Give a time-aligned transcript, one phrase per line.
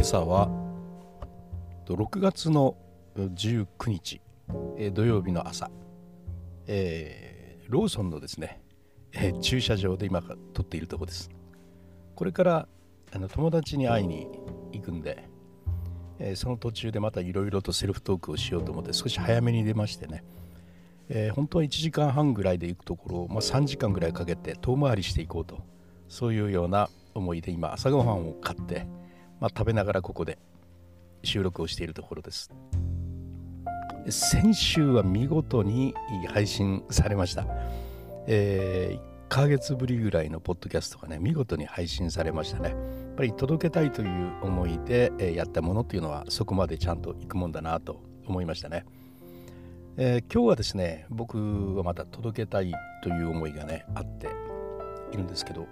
[0.00, 0.48] 今朝は
[1.86, 2.74] 6月の
[3.14, 4.22] 19日、
[4.78, 5.70] え、土曜日の朝、
[6.66, 8.62] えー、ローソンのですね、
[9.12, 10.22] えー、駐車場で今
[10.54, 11.28] 撮っているところです。
[12.14, 12.68] これから
[13.12, 14.26] あの友達に会いに
[14.72, 15.28] 行くんで、
[16.18, 20.24] えー、その途中でまたいろいろとセルフトークをしようと思って少し早めに出ましてね、
[21.10, 25.58] え、本当は1時間半ぐらいで行くところを、まあ、3時間ぐらいかけて遠回りしていこうと
[26.08, 28.86] そういうような思いで今朝ごはんを買って、
[29.40, 30.38] まあ、食べながらここで
[31.24, 32.50] 収録をしているところです。
[34.08, 35.94] 先週は見事に
[36.28, 37.46] 配信されました、
[38.26, 42.70] えー、1ヶ月ぶりぐらいのポッドキャストがね見事に配信されましたね。
[42.70, 42.76] やっ
[43.16, 48.84] ぱり届けたいという思いで、えやったものっていうのはそこまでちゃんといくもんだなと思いましたね、
[49.96, 54.28] えー、今日はですね僕はまた届けたいという思いがねあって
[55.12, 55.66] いるんですけど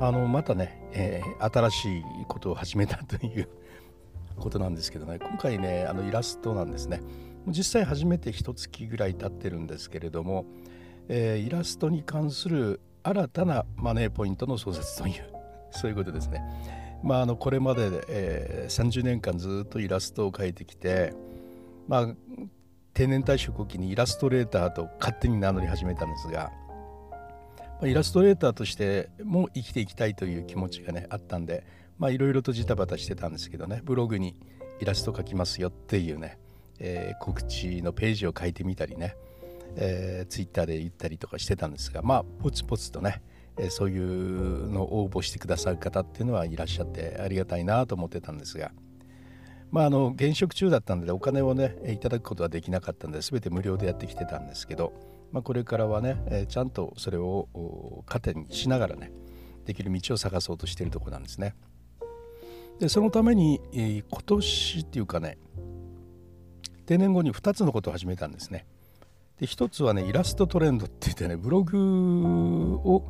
[0.00, 3.48] あのまたね、えー、新しいことを始めたという
[4.38, 7.02] ことなんですけどね今回ねあのイラストなんですね
[7.46, 10.46] 実際初めて一月ぐらい経ってるんですけれども、
[11.08, 15.14] えー、イラストに関する新たなマネーポイントの創設という
[15.70, 16.42] そういうことですね。
[17.02, 21.14] まあ、あのこれまで、えー、30年間ずっとイラストを描いてきて、
[21.88, 22.14] まあ、
[22.92, 26.52] 定年退職を機にイラストレーターと勝手に名乗り始めたんですが
[27.82, 31.64] イラストレーターとしても生きていきたいという気持ちがねあったんで
[32.08, 34.36] いろいろとジタバタしてたんですけどねブログに
[34.80, 36.38] イラスト描きますよっていうね、
[36.78, 39.16] えー、告知のページを書いてみたりね、
[39.76, 43.22] えー、ツイッターで言ったりとかしてたんですがまあポツポツとね、
[43.58, 48.72] えー、そういうのを応募してくださる方っていうのはいらっしゃってありがたいなと思ってたんですが
[49.70, 54.92] まああの現職中だったんでお金をねいただくことはできなかったんで全て無料でやってきてたんですけど
[55.32, 59.12] まあ、これからはね、えー、ちゃんとそれを糧にしながらね
[59.64, 61.54] できる道を探そうとしているところなんですね。
[62.80, 65.36] でそのために、えー、今年っていうかね
[66.86, 68.66] 定年後に2つのことを始めたんですね。
[69.38, 73.04] で1つはねイラストトレンドって言ってねブログを、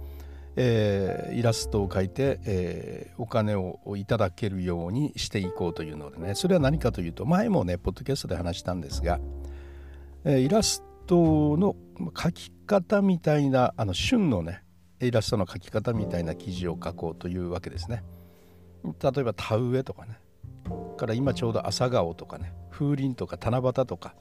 [0.57, 9.21] えー、イラストを描いて、えー、お金をいただけるようにしていこうというのでねそれは何かというと前もねポッドキャストで話したんですが、
[10.25, 11.75] えー、イラストの
[12.17, 14.63] 書き方みたいなあの旬のね
[15.01, 18.05] イラストの書き方みたいな記事を書こうというわけですね。
[18.85, 20.19] 例えば田植えとかね
[20.97, 24.15] から今ちょうど朝顔とかね風鈴とか七夕とか、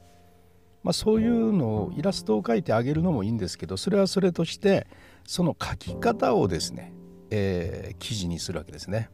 [0.83, 4.87] まあ、そういうのをイラストを描いてあげるのもいいんですけどそれはそれとして
[5.25, 6.93] その書き方をですね、
[7.29, 9.09] えー、記事にするわけですね。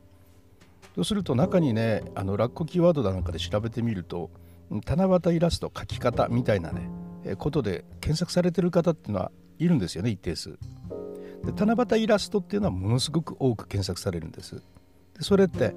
[0.95, 4.29] そうすると中にねあのラッコキーワードなんかで調べてみると
[4.69, 6.89] 七夕イラスト書き方みたいなね
[7.35, 10.57] ことで検索されてる方っていうのはいるんですよね一定数。
[11.43, 14.55] で七夕イラストっていうのはものすごく多く検索されるんです。
[14.55, 14.61] で
[15.21, 15.73] それって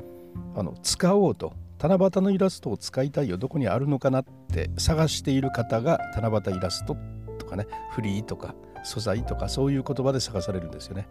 [0.54, 1.52] あの使おうと。
[1.80, 6.96] 七夕のイラストを使いたいよどこにあるのかなって探している方が七夕イラスト
[7.38, 11.08] とかねフリーとか素材とかそういう言葉で探されるんですよね。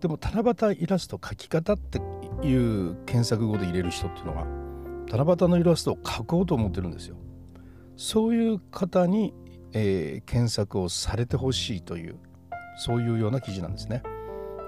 [0.00, 1.98] でも七夕イラスト描き方って
[2.46, 4.46] いう検索語で入れる人っていうのは
[5.08, 7.16] 七夕のイラストを描こうと思ってるんですよ。
[8.00, 9.34] そういう方に、
[9.74, 12.16] えー、検索をされてほしいという
[12.78, 14.02] そういうような記事なんですね。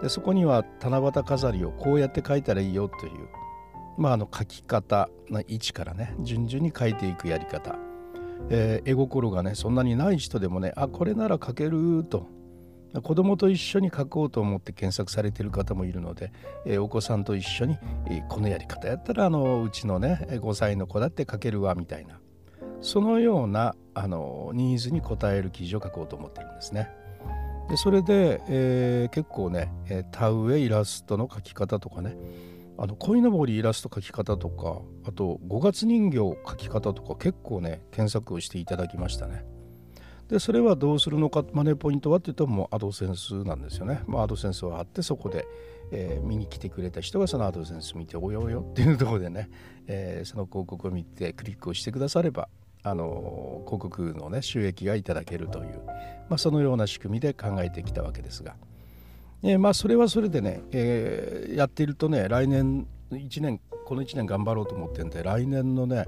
[0.03, 3.29] でそこには七夕飾りをこうやって書いたらいいよという、
[3.97, 7.79] まあ、あの書き方の位置からね順々に書いていくやり方、
[8.51, 12.29] えー、絵心がねそんなにない人でもねあこれなら書けると。
[13.03, 16.31] 子供と一緒に書こうと思って検索されてる方もいるので、
[16.67, 17.79] えー、お子さんと一緒に、
[18.11, 22.22] えー、このやり方やったらあのうちのね5歳の子だって書けるわみたいな。
[22.83, 26.91] そのようなあのニーズに応える記事を書こうと思ってるんですね。
[27.71, 32.17] でそれで、えー、結構ね、え、田植えイラストの描き方とかね
[32.77, 39.45] あの鯉のぼりイラスト描き方とかあと5月人形描き方とか結構ね検索をしていただきましたね。
[40.29, 44.03] でそれはどうするのかマネーポイントはって言うともうアドセンスなんですよね。
[44.07, 45.47] まあ、アドセンスはあってそこで、
[45.91, 49.51] えー、見に来てくれた人がそのアドセンス見ておよおよっていうところでね、
[49.87, 52.49] えー、その広告を見てクリックをしてくだされば
[52.85, 55.83] あの広告の、ね、収益がいただけるという、
[56.29, 58.57] まあ、そのような仕組みで考えてきたわけですが、
[59.43, 66.07] えー、まあそれはそれでね、えー、やっているとね来年1年この1年頑張ろうと思ってるんで来年のね、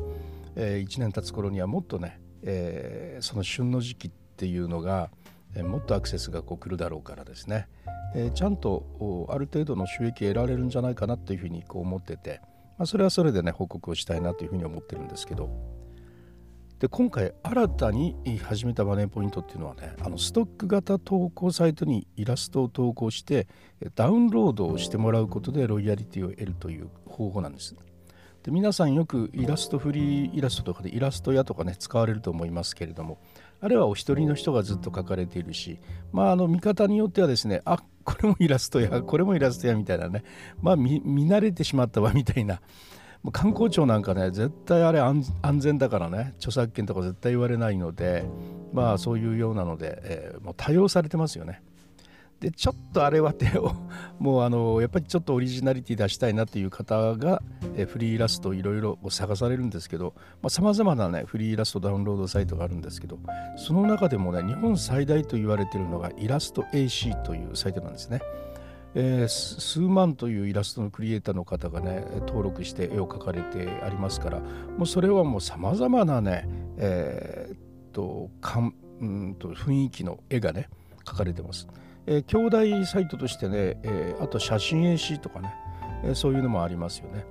[0.57, 5.11] えー、1年経つ頃にはもっとね、え、その旬の時期っていうのが、
[5.55, 7.69] え、もっとアクセスがこう来るだろうからですね、
[8.15, 12.41] え、ちゃんとある程度の収益得られるんじゃないかなというふうにこう思ってて、
[12.79, 15.84] まあ、それはそれでね報告をしたいなというふうに思ってるんですけど。
[16.85, 23.49] で今回新たに始めたマネーポイントっていうのはねあのストック型投稿サイトにイラストを投稿して
[23.95, 27.75] ダウンロードをしてもらうことでロイヤリティを得るという方法なんです。
[28.43, 33.19] で皆さんよくイラストフリーイラストとかでイラスト屋とかね使われると思いますけれども
[33.63, 35.79] あれはお一人の人がずっと描かれているし
[36.13, 40.23] まああの見方によってはですねあこれもイラストやこれもイラストやみたいなね
[40.61, 42.61] まあ見慣れてしまったわみたいな
[43.33, 45.25] 観光庁なんかね絶対あれ安
[45.59, 48.25] 全だからね著作権とか絶対言われないので
[48.73, 51.63] まあそういうようなので、えー、もう多用されてますよね。
[52.41, 53.73] でちょっとあれは手を
[54.19, 57.43] もうあのやっぱりちょっとオリジナリティ出したいなっていう方が、
[57.77, 60.15] えフリーイラストいろいろ探されるんですけど
[60.49, 63.19] さまざ、まなねフリーイラストダウンロードサイトがあるんですけど
[63.57, 68.21] その中でもね日本最大と言われてるのがイラスト AC というサイトなんですね。
[68.95, 77.59] えー、数万というイラストのクリエイターの方がね登録して絵を描かれてありますからもうそれはもうさまざまなね、えー、っ
[77.93, 80.69] とかんうんと雰囲気の絵がね
[81.05, 81.69] 描かれてます。
[82.07, 85.55] えー、兄弟サイトとしてね、えー、あと写真 AC とかね、
[86.05, 87.25] えー、そういうのもありますよね。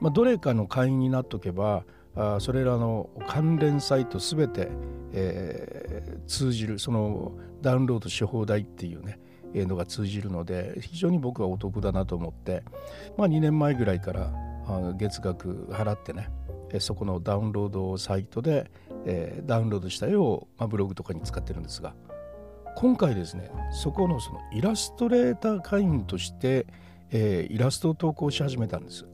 [0.00, 1.84] まあ、どれかの会員になっとけば
[2.16, 4.68] あそれらの関連サイトすべて、
[5.12, 9.18] えー、通じるそのダウンロードし放題っていうね
[9.54, 12.62] のが通じるので非常に僕はお得だなと思って、
[13.16, 14.32] まあ、2年前ぐらいから
[14.96, 16.28] 月額払ってね
[16.78, 18.70] そこのダウンロードサイトで、
[19.04, 21.94] えー、ダウンロードした絵を、まあ、ブログとかに使ってるんですが
[22.76, 26.66] 今回ですねそこのそのイラストレーター会員として、
[27.10, 29.04] えー、イラストを投稿し始めたんです。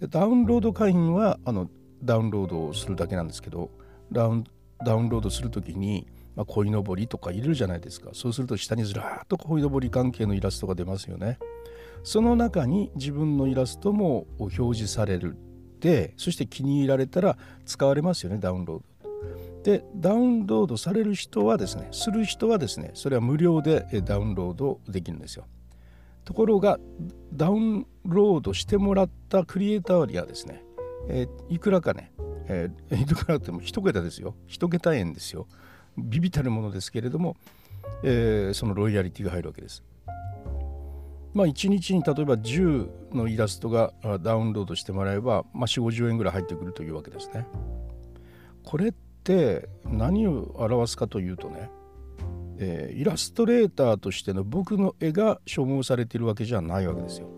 [0.00, 1.68] でダウンロード会員はあの
[2.02, 3.70] ダウンロードをするだけなんですけど
[4.12, 4.44] ダウン
[4.84, 6.06] ダウンロードするときに、
[6.36, 8.10] まあ、鯉のぼりとか入れるじゃないですか。
[8.12, 11.38] そうすると下にずらっと鯉のぼり関係のイラストが出ますよね。
[12.04, 15.36] その中に自分のイラストも表示される。
[15.80, 18.84] でそして気に入られたら使われますよねダウンロード。
[19.62, 25.46] でダウンロードされる人はですねする人はですねそれは無料でダウンロードできるんですよ。
[26.24, 26.78] ところが
[27.32, 30.64] ダウンロードしてもらったクリエイターにはですね、
[31.08, 32.12] えー、いくらかね、
[32.48, 34.34] えー、いくらっても一桁ですよ。
[34.46, 35.46] 一桁円ですよ。
[35.98, 37.36] ビビたるものですけれども、
[38.02, 39.82] えー、そのロイヤリティが入るわけです
[41.34, 47.46] まあ1日に例えば10のイラストがダウンロードしてもらえば、まあ、4 5 0円ぐらい入ってくるというわけですね
[48.64, 51.70] これって何を表すかというとね、
[52.58, 57.28] えー、イラストレーターとしての僕の絵が所望されているわけじゃないわけですよ。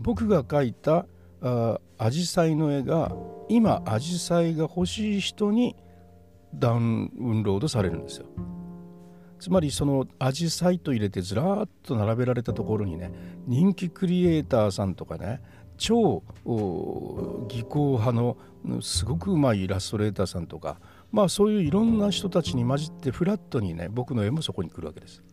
[0.00, 1.06] 僕が描いた
[1.40, 3.14] あアジサイの絵が
[3.48, 5.76] 今アジサイが欲しい人に
[6.54, 8.26] ダウンロードされるんですよ。
[9.38, 13.10] つまりそのアジサイと入れてずらっと並べられたところにね
[13.48, 15.40] 人気クリエイターさんとかね
[15.78, 16.22] 超
[17.48, 18.36] 技巧派の
[18.80, 20.78] すごくうまいイラストレーターさんとか
[21.10, 25.24] まあそういういろんな人たちに混じってフラットにね僕の絵もそこに来るわけです。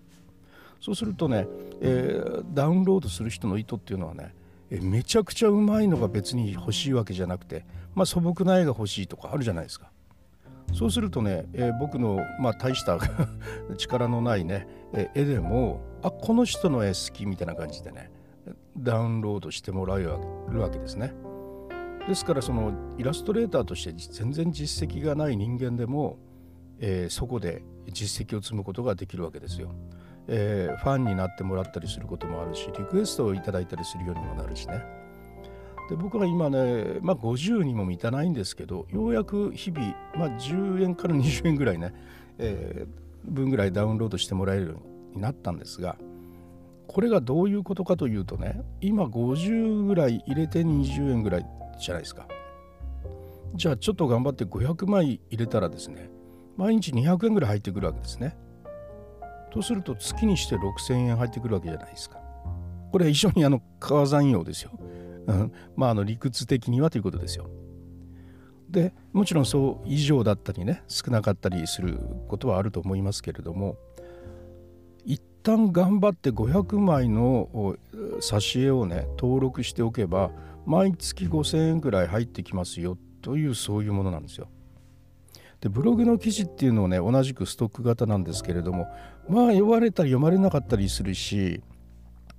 [0.82, 1.46] そうするとね、
[1.82, 4.34] えー、ダウンロードする人の意図っていうのはね、
[4.72, 9.92] えめちゃくちゃうまいのが別に欲しいわけじゃなくて、まあ、素朴な絵が欲しいとかあるじゃないですか。
[10.74, 12.98] そうするとね、えー、僕の、まあ、大した
[13.78, 18.12] 力のないね、え絵でもあこの人の絵好きみたいな感じでね
[18.78, 21.14] ダウンロードしてもらえるわけですね。
[22.08, 26.18] ですからそのイラストレーターとして全然実績がない人間でも、
[26.80, 29.72] えー、そこで実績を積むことができるわけですよ。
[30.28, 34.99] えー、ファンになってもらったりすることもあるしリクエストをいただいたりするようにもなるしね。
[35.90, 41.94] で僕は今ね、まあ、50にも満たないんですけどようやく日々、まあ、10円から20円ぐらいね、
[42.38, 44.72] えー、分ぐらいダウンロードしてもらえるよ
[45.14, 45.98] うになったんですが
[46.88, 51.46] これがどういうことかというとね今50ぐらい入れて20円ぐらい
[51.80, 52.28] じゃないですか。
[53.56, 56.10] じゃあちょっと頑張って500枚入れたらですね
[56.58, 58.38] 毎日200円ぐらい入ってくるわけですね。
[59.52, 62.20] とすると月にして6000円入ってくるわけじゃないですか。
[62.92, 64.72] これは一緒にあの川山用ですよ、
[65.30, 67.50] うん、まああの理屈的にはということですよ
[68.70, 73.78] でもちろんそう以上だったりね少なかったりすることはあると思いますけれども
[75.06, 77.76] 一旦頑張って500枚の
[78.20, 80.32] 挿絵をね登録しておけば
[80.66, 84.48] 毎月5000円ぐらい入ってきますよというそういうものなんですよ。
[85.62, 88.88] でブログの記事っていうのをね同じくストック型なんですけれども
[89.28, 91.62] まあ読まれたり読まれなかったりするし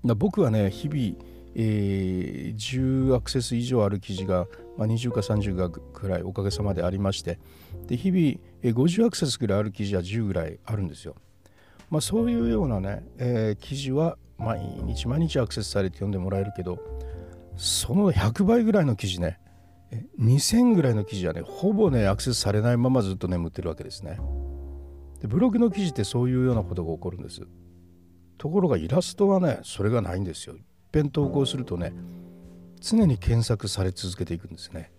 [0.03, 7.39] 僕はね日々、えー、10アクセス以上ある記事が、まあ、20か30がくらいおかげさまでありまして
[7.87, 8.21] で日々、
[8.63, 11.17] えー、50アクセスぐらいある記事は10ぐらいあるんですよ。
[11.91, 16.79] まあ、そういうようなね、えー、記事は毎日毎日アクセスされて読んでもらえるけど
[17.57, 19.41] その100倍ぐらいの記事ね
[20.19, 24.21] 2000ぐらいの記事はねほぼねアクセスされないままずっと眠ってるわけですね。
[25.21, 27.43] でブログの記事ってそういうようなことが起こるんです。
[28.39, 30.55] ところがイラストはねそれがないんですよ。
[30.91, 31.93] いっぺん投稿するとね
[32.81, 34.91] 常に検索され続けていくんですね。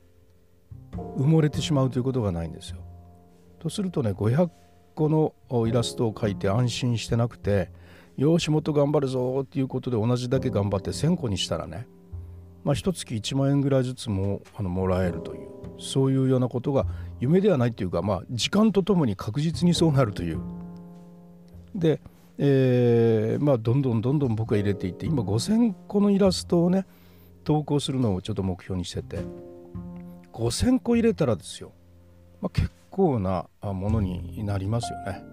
[1.17, 2.77] 埋もれてしまうということがないんですよ。
[3.59, 4.49] とするとね500
[4.95, 5.33] 個の
[5.67, 7.71] イラストを描いて安心してなくて
[8.15, 11.87] よしもっと頑張るぞっていうことで同じだけ頑張って1000個にしたらね
[12.63, 16.85] まあ一月1万円ぐらいずつもあのもらえるというそういうようなことが
[17.19, 20.39] 夢ではないというかまあ時間とともに確実にそうなるという。
[21.75, 22.01] で、
[22.43, 26.87] えー、まあどんどんどんどん僕は入れていって今5,000個のイラストをね
[27.43, 29.19] 投稿するのをちょっと目標にしてて
[30.33, 31.71] 5,000個入れたらですよ、
[32.41, 35.23] まあ、結構なものになりますよね。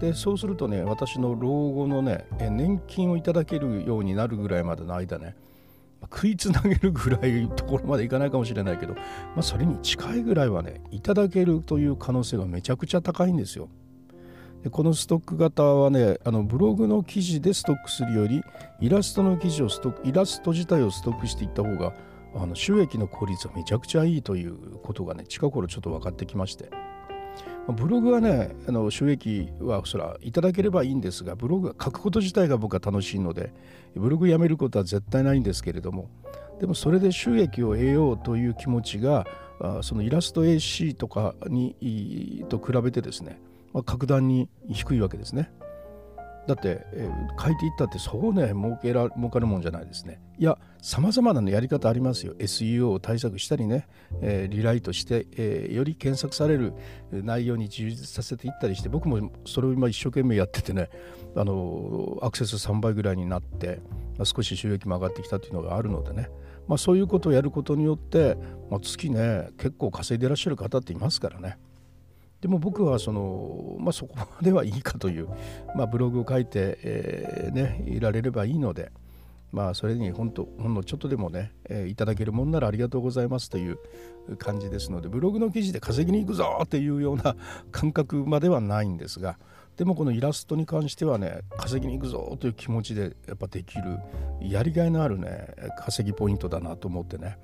[0.00, 5.36] でそうするとね私の老後のね年金をいただけるようになるぐらいまでの間ね
[6.02, 9.00] 食いつなげるぐらいところまでいかないかもしれないけど、ま
[9.38, 13.68] あ、それに近いぐらいはねいただけるという可能性がめちゃくちゃ高いんですよ。
[14.70, 18.42] このストック型はねあのブログの記事でストックするより
[18.80, 21.92] イラストの記事をストックイラスト自体をストックしていった方が
[22.34, 26.70] あの収益の効率はめちゃくちゃいいということがね近頃ちょっと分かってきまして。
[27.68, 33.52] ブログはねあの収益はそらいただければいいんですがブログ書くこと自体が僕は楽しいので
[33.96, 36.08] ブログやめることは絶対ないんですけれども
[36.60, 39.26] でもそれで収益を得ようという気持ちが
[39.82, 43.40] そのイラスト AC とかにと比べてですね、
[43.76, 45.52] まあ、格段に低いわけですね。
[46.48, 50.18] だって、えー、書いていったってそうね儲けら儲かるもんじゃないですね。
[50.38, 52.32] いやさまざまな、やり方ありますよ。
[52.38, 53.86] SEO を対策したりね、
[54.22, 56.72] えー、リライトして、えー、より検索される
[57.12, 60.88] 内容に充実させていったりして僕もそれを今一生懸命やっててね
[61.34, 63.80] あのアクセス3倍ぐらいになって、
[64.16, 66.30] まあ、少し収益も上がってきたというのがあるのでね。
[66.66, 68.38] まあ、そういうことをやることによって、
[68.70, 71.58] まあ、月ね結構稼いでらっしゃる方っていますからね。
[72.40, 75.28] でも僕はその、まあ、そこまではいいかという、
[75.74, 78.92] まあ、ブログを書いて、えー、ね、いられればいいので、
[79.52, 83.78] まあ、それに本当ほんのちょっとでもね、えー、いただけるもんならありがとうございますという
[84.38, 87.36] 感じですのでブログの記事で稼ぎに行くぞっていうような
[87.72, 89.38] 感覚まではないんですが
[89.76, 93.98] でもこのイラストに関してはね稼ぎに行くぞという気持ちでやっぱできる
[94.40, 97.38] やりがいのあるね稼ぎポイントだなと思ってね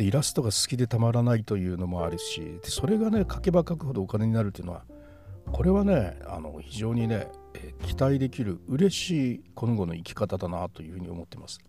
[0.00, 4.84] でイラストが好きでたまらないというのもあるしでそれがね書けば書くほどお金になるというのは
[5.52, 7.28] これはねあの非常にね、
[7.84, 11.60] 期待できる嬉しい今後の生き方だなというふうに思ってます。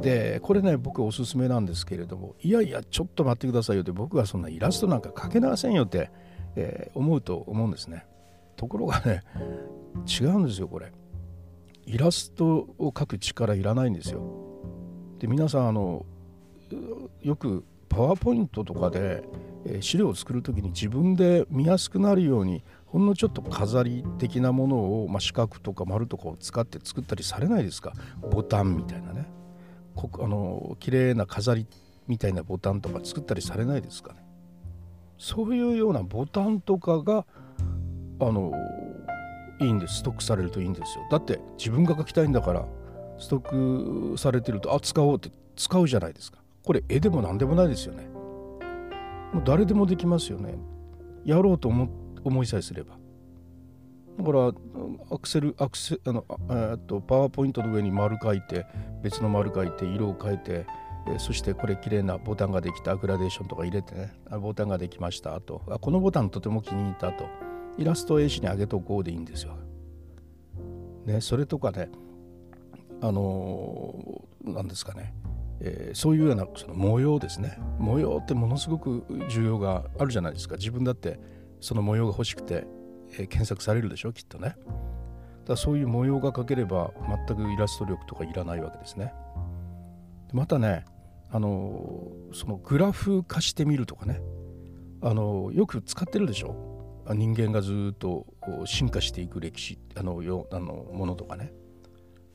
[0.00, 6.12] でこれね僕おすすめなんですけれどもいやいやちょっと待ってくださいよって僕はそんなイラストなんか描けませんよって、
[6.54, 8.06] えー、思うと思うんですね。
[8.54, 9.24] ところがね
[10.06, 10.92] 違うんですよこれ。
[11.86, 14.22] イラストを描く力いらないんですよ。
[15.18, 16.06] で皆さんあの
[17.20, 19.22] よくパワーポイントとかで、
[19.80, 27.92] 資料を作る時に自分で見やすくなるようにほんのちょっと飾り的なものを、まあ、四角とか丸とかを使って作ったりされないですか？
[28.30, 29.30] ボタンみたいなね。
[29.94, 31.66] こあの綺麗な飾り
[32.08, 34.24] みたいなボタンとか作ったりされないですかね？
[35.18, 37.24] そういうようなボタンとかが
[38.20, 38.52] あの
[39.60, 39.98] いいんです。
[39.98, 41.04] ストックされるといいんですよ。
[41.10, 42.66] だって自分が書きたいんだから
[43.18, 46.41] ストックされてるとあ使おうって使うじゃないですか。
[46.64, 48.08] これ絵でも何でもないですよね。
[49.32, 50.54] もう誰でもできますよね。
[51.24, 51.88] やろうと思
[52.24, 52.96] 思いさえすれば。
[54.18, 54.52] だから
[55.10, 58.66] アクセルアクセあのえっとパワーポイントの上に丸書いて
[59.02, 60.66] 別の丸書いて色を変えて
[61.08, 65.62] えそしてこれ綺麗なボタンができたグラデーションとか入れてねあボタンができましたと。
[65.68, 67.26] あこのボタンとても気に入ったと。
[67.78, 69.56] イラストを絵紙に上げとこうでいいんですよ。
[71.06, 71.90] ねそれとかね
[73.00, 75.14] あの何ですかね。
[75.64, 77.56] えー、そういうようなその模様ですね。
[77.78, 80.56] 模様ってものすごく重要があるじゃないですか。
[80.56, 81.20] 自分だって
[81.60, 82.66] その模様が欲しくて、
[83.12, 84.56] えー、検索されるでしょきっとね。
[85.46, 86.92] だそういう模様が描ければ
[87.26, 89.12] 全くイラスト力とかいらないわけですね。
[90.32, 90.84] またね
[91.30, 94.20] あのそのグラフ化してみるとかね。
[95.04, 97.04] あのよく使ってるでしょ。
[97.14, 98.26] 人間がずっと
[98.64, 101.52] 進化していく歴史あのよあのものとかね。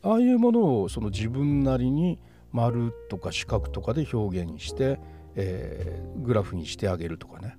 [0.02, 2.20] ああいうものをその自分なりに
[2.52, 5.00] 丸とか四角とかで表現して、
[5.36, 7.58] えー、グラフにしてあげるとかね。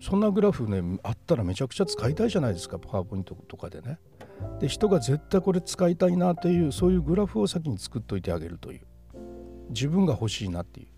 [0.00, 3.98] そんなグラフねあったらめちゃくちゃ使いたいじゃないですかパワーポイントとかでね。
[4.58, 8.80] で人が絶対これ使いたいなというそういうグラフを先に作っといてあげるという。
[9.68, 10.88] 自分が欲しいなっていう。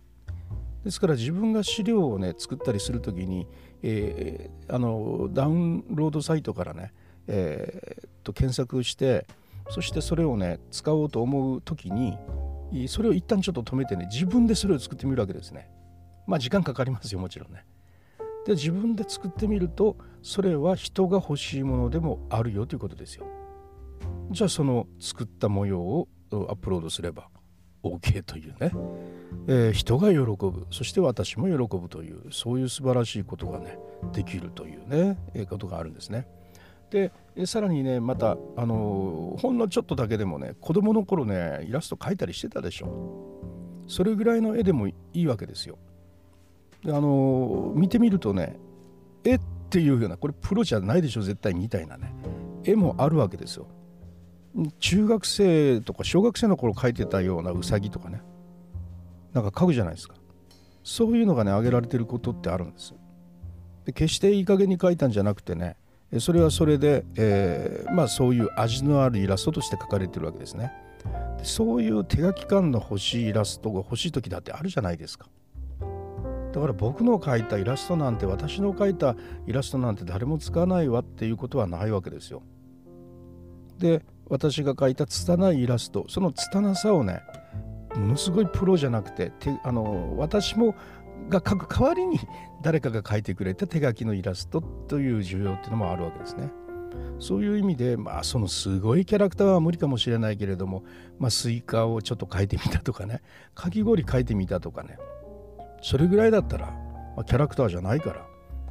[0.84, 3.46] ですから自分が資料をね作ったりする時に、
[3.82, 6.92] えー、あのダウンロードサイトからね、
[7.28, 9.26] えー、と検索して
[9.70, 12.18] そしてそれをね使おうと思う時に
[12.88, 15.70] それを一旦ちょっと止めてね自分でそれを作ってみるわけですね。
[16.26, 17.64] まあ時間かかりますよもちろんね。
[18.46, 23.26] で自分で作ってみるとそれは人が欲しいものでもあるよということですよ。
[24.30, 27.28] じゃあその作った模様をアップロードすれば
[27.82, 28.72] OK というね、
[29.48, 30.66] えー、人が喜ぶ。
[30.70, 33.78] そして私も喜ぶというそういう素晴らしいことがね
[34.12, 36.26] できるというね、え、ことがあるんですね。
[36.92, 37.10] で
[37.46, 43.30] さらにねまたあのほんのちょっとだけでもね子供の頃ねイラスト描いたりしてたでしょ。
[43.88, 45.78] それぐらいの絵でもいいわけですよ。
[46.84, 48.58] であの見てみるとね
[49.24, 52.14] 絵っていうようなこれプロじゃないでしょ絶対みたいなね。
[52.64, 53.66] 絵もあるわけですよ。
[54.78, 58.20] 中学生とか小学生の頃描いてたようなうさぎとかね。
[59.32, 60.14] なんか描くじゃないですか。
[60.84, 62.94] そういうのがね挙げられてることってあるんです。
[63.86, 65.76] で決していい加減に描いたんじゃなくてね
[66.20, 70.72] それはそれで、えー、まあそういう味のあるイラストとして描かれてるわけですね。
[71.38, 75.28] でそういう手書き感の欲しいイラストが欲しい時だってあるじゃないですか。
[76.52, 79.16] だから僕の描いたイラストなんて私の描いた
[79.46, 82.42] イラストなんて誰も使わないわっていうことはないわけですよ。
[83.78, 87.22] で私が描いた拙いイラストその拙さをね
[87.94, 89.32] ものすごいプロじゃなくて
[89.64, 90.74] あの私も
[91.28, 92.18] が書く代わりに
[92.62, 96.50] 誰かが書いてくれた手書きのイラストという需要っていうのもあるわけですね。
[97.18, 100.84] そういう意味で、まあ、そのすごいキャラクターは無理かもしれないけれども、
[101.18, 103.22] まあ、スイカをちょっと書いてみたとかね、
[103.54, 104.98] かき氷書いてみたとかね、
[105.80, 106.66] それぐらいだったら、
[107.16, 108.26] まあ、キャラクターじゃないから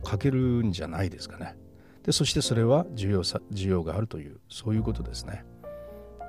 [0.05, 1.55] 書けるんじゃないですかね。
[2.03, 5.45] で、そしてそれは需要さ需要があるという、そういうことですね。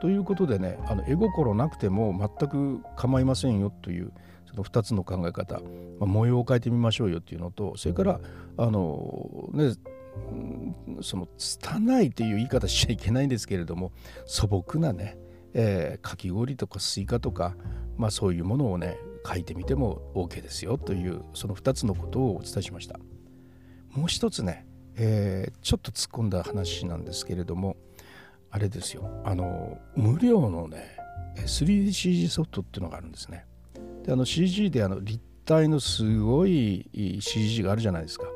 [0.00, 4.12] ということでね、あの絵心なくても全く構いませんよという、
[4.52, 5.60] その2つの考え方、ま
[6.02, 8.20] あ、模様を変えてみましょうよっていうのとそれから
[8.58, 9.74] あのね
[11.00, 13.92] その拙いという言い方しちゃいけないんですけれども
[14.26, 15.16] 素朴なね、
[15.54, 17.56] えー、かき氷とかスイカとか、
[17.96, 22.98] まあ、そういうものをね書いてみても OK ですよというその2つのことをお伝えしました。
[23.90, 24.66] もう一つね、
[24.96, 27.76] えー、ちょっと突っ込んだ話なんですけれども
[28.50, 29.08] あれですよ。
[29.24, 30.96] あの無料のね
[31.36, 33.46] 3DCG ソフトっていうのがあるんですね。
[34.04, 36.88] であの CG であの立体のすごい
[37.20, 38.26] CG があるじゃないですか。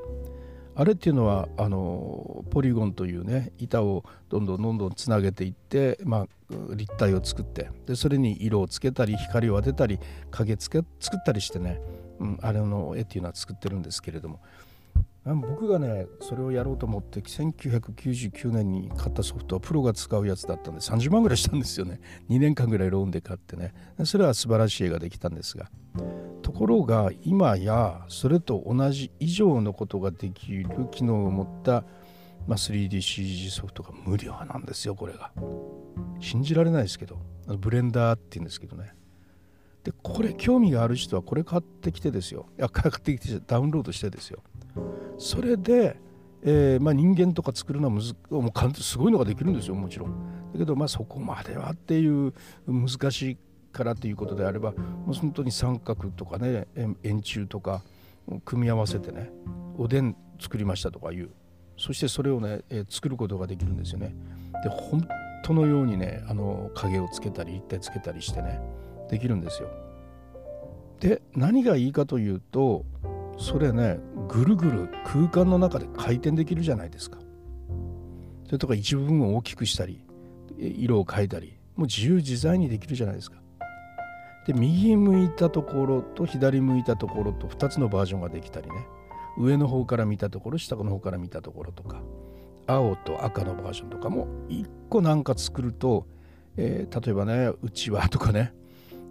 [0.78, 9.98] あれっていうのはあのポリゴンというね板をどんどんどんどんつなげていって、まあ、立体を作ってでそれに色をつけたり光を当てたり
[10.30, 11.80] 影つけ作ったりしてね、
[12.20, 14.42] うん、あれの絵っていうのは作ってるんですけれども
[15.34, 22.00] 僕がねそれをやろうと思って1999年に買ったソフトはプロが使うやつだったんで30万ぐらいしたんですよね。
[22.30, 23.74] 2年間ぐらいローンで買ってね。
[24.04, 25.68] それは素晴らしい絵ができたんですが。
[26.42, 31.84] ところが今やそれと同じ以上のことができる機能を持った、
[32.46, 35.32] ま、3DCG ソフトが無料なんですよこれが。
[36.20, 37.18] 信じられないですけど。
[37.58, 38.94] ブレンダーって言うんですけどね。
[39.82, 42.46] でこれ興味がある人はこれ買ってきてですよ。
[42.58, 44.42] いや買ってきてダウンロードしてですよ。
[45.18, 45.96] それで、
[46.42, 50.10] えーまあ、人間とか作るのはむずもうすごいのができるんですよもちろん。
[50.52, 52.32] だけど、まあ、そこまではっていう
[52.66, 53.38] 難しい
[53.72, 56.66] からということであればもう本当に三角とかね
[57.02, 57.82] 円柱とか
[58.44, 59.30] 組み合わせてね
[59.76, 61.30] おでん作りましたとかいう
[61.76, 64.14] そしてそれをね、えー、作ることができるんですよね。
[64.62, 65.06] で本
[65.44, 68.60] 当のようにねあの影をつけたり立体つけたりしてね
[69.10, 69.68] できるんですよ。
[71.00, 72.84] で何がいいかというと
[73.36, 77.18] それねぐるぐる空間の中で回転できるじゃないですか。
[78.46, 80.04] それとか一部分を大きくしたり
[80.58, 83.38] 色を変えたりもう自由自在にできるじゃないですか。
[84.46, 88.86] で右向いたところと左向いたところと2つのバージョンができたりね。
[89.36, 92.00] 上の方から見たところ下の方から見たところとか
[92.66, 96.06] 青と赤のバージョンとかも1個なんか作ると、
[96.56, 98.54] えー、例えばねうちわとかね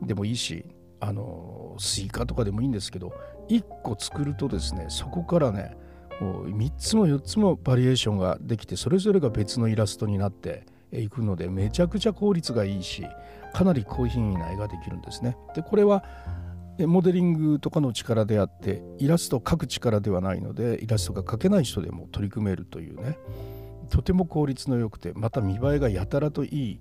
[0.01, 0.65] でもいいし
[0.99, 3.13] あのスイカとかでもいいんですけど
[3.49, 5.77] 1個作るとですねそこからね
[6.19, 13.05] もう3つも4つもバリエーションができてそれぞれが別のイラストになっていくのでめちゃくちゃ効率がいいし
[13.53, 15.37] かなり高品位な絵ができるんですね。
[15.55, 16.03] でこれは
[16.79, 23.17] モデリングとかの力であってイラストを描く力ではないのでイラストが描けない人でも取り組めるというね
[23.89, 26.79] とても効率の良くてまた見栄えがやたらといい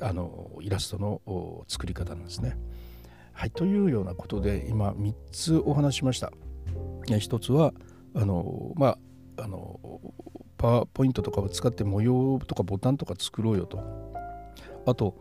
[0.00, 2.56] あのイラストの作り方なんですね。
[3.32, 6.32] はい、というようなことで今3つお話しました。
[7.06, 7.72] 1つは
[8.14, 8.98] あのま
[9.36, 10.00] ああの
[10.56, 13.78] パワーポイントとかを使って模様とかボタンとか作ろうよと。
[14.86, 15.16] あと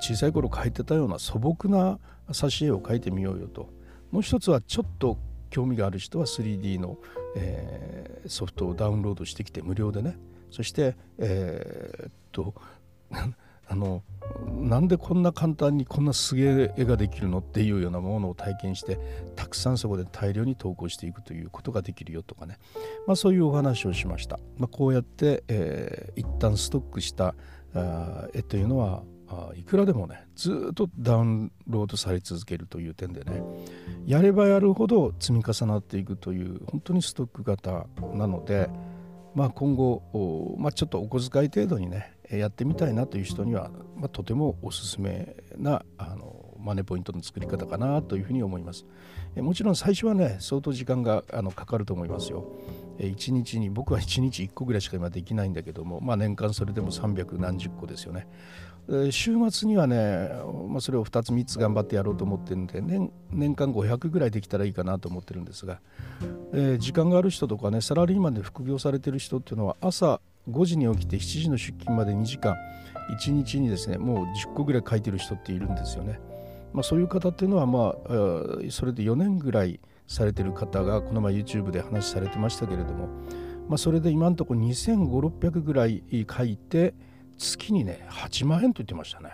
[0.00, 3.68] 小さい頃描いてたような素朴な挿絵を描いてみようよと。
[4.10, 5.18] もう一つはちょっと
[5.50, 6.98] 興味がある人は 3D の、
[7.36, 10.16] えー、ソフトをダウンロードしてきて無料でね
[10.50, 12.54] そして、えー、っと
[13.70, 14.02] あの
[14.46, 18.98] なんでこんな簡単にこんなすげえ絵ができるのっていうようなものを体験して
[19.36, 22.58] たくさんそこで大量に投稿していくということができるよとかね、
[23.06, 27.34] まあ、そういうお話をしました、まあ、こうやって、えー、一旦ストックした
[28.34, 33.42] 絵というのはあいくらでもねずっとダウンロードされ続けるという点でね
[34.04, 38.68] やればやるほど積み重なっていくという本当にストック型なので、
[39.36, 48.86] まあ、今後、まあ、ちょっとお小遣い程度にねやってみたいなという人には、まあ、とてもおすすめなあのマネポイントの作り方かなというふうに思います。
[49.34, 52.44] えもちろん最初はね相当時間があのかかると思いますよ。
[52.98, 58.26] え1日に僕は1日1個ぐらいしか今できないんだけども、まあ、年間それでも300何十個ですよね。
[59.10, 60.30] 週末にはね、
[60.68, 65.80] まあ、それを2つ3つ頑張ってやろうと思ってるんで年年間500ぐらいできたらいいかなと思ってるんですが、
[66.52, 72.56] えー、時間がある人とかねサラリーマンで副業されてる人っていうのは朝5時に起きて7時の出勤まで2時間。
[73.10, 76.20] 1日にですねもう10個ぐらい書いてる人っているんですよね。
[76.72, 83.08] まあ、そういう方っていうのは、まあ、それで4年ぐらいされてる方がこの前 YouTube で話されてましたけれども、
[83.68, 86.94] まあ、それで今のところ2500600ぐらい書いて
[87.38, 89.30] 月にね8万円と言ってましたね、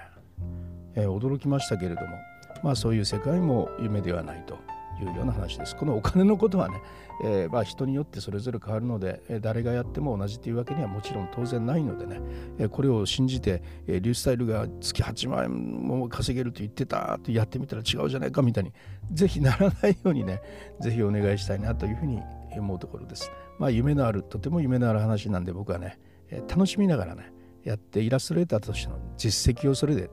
[0.94, 2.18] えー、驚きましたけれども
[2.62, 4.56] まあそういう世界も夢ではないと。
[5.04, 5.76] いうような話です。
[5.76, 6.80] このお金のことはね、
[7.24, 12.20] えー、まあ人によってそれぞれ変わるので、え誰がやっても同じというわけにはもちろん当然ないのでね、
[12.58, 18.72] えこれを信じて、えリュースタイルが月8万円も稼げると言ってたとやってみたら違うじゃないかみたいに、
[19.12, 20.40] ぜひならないようにね、
[20.80, 22.20] ぜひお願いしたいなというふうに
[22.56, 23.30] 思うところです。
[23.58, 25.98] まあ夢のある、とても夢のある話なんで僕はね、
[26.30, 27.32] え楽しみながらね、
[27.64, 30.10] やってイラストレーターとしての実績をそれで、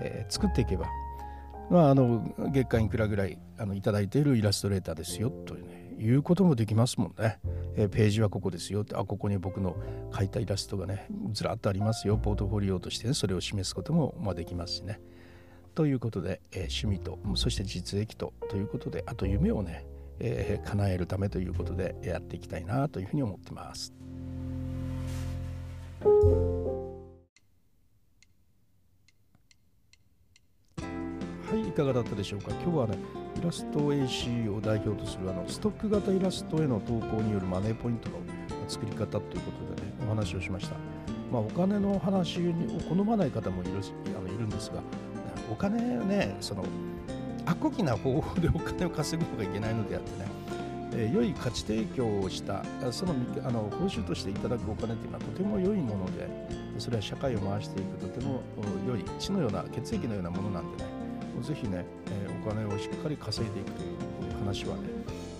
[0.00, 0.86] え作っていけば
[1.70, 7.38] まあ、あの月間いくらぐらいあのいただいているイラストレーターですよという,、ね、いうこともできますもんね、
[7.76, 9.76] えー、ページはここですよあここに僕の
[10.12, 15.00] 描いたイラストがねずらっとありますよポートフォリオとして、ね、それを示すことも、まあ、できますしね
[15.74, 19.86] ということで、えー、趣味とそして実益とということであと夢をね、
[20.20, 23.92] えー、叶えるためということでやっていきたいなというふうに思ってます。
[31.54, 32.50] はい、いかがだったでしょうか？
[32.64, 32.98] 今日はね
[33.38, 38.16] イラスト AC を代表とするあのストック型イラストへの投稿によるマネーポイントの
[38.66, 40.74] 作り方ということでねお話をしました、
[41.30, 42.52] まあ、お金の話を
[42.88, 43.72] 好まない方もいる
[44.18, 44.80] あのいるんですが
[45.48, 46.64] お金ねその
[47.46, 50.28] アコギな方法でお金を稼ぐのがいけないのであってね
[50.96, 53.14] え、良い価値提供をしたその
[53.44, 56.28] あの報酬としていただくお金というのはとても良いもので
[56.78, 58.42] それは社会を回していくとても
[58.88, 60.93] 良い血のような血液のようなものなんでね
[61.42, 64.82] ぜひね、えー、お金をしっかり稼いでいくという話はね、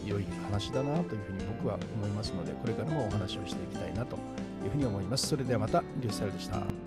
[0.04, 4.16] 良い話だなというふうに僕は思いますので、これからもお話をしていきたいなと
[4.64, 5.28] いうふうに思います。
[5.28, 6.83] それではまた、リュースタイルでした。